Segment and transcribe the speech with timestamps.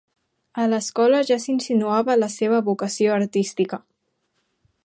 [0.63, 3.83] A l'escola ja s'insinuava la seva vocació artística.